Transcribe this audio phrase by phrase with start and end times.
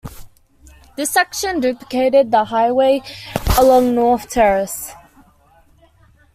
[0.97, 3.03] This section duplicated the highway
[3.55, 4.93] along North Terrace.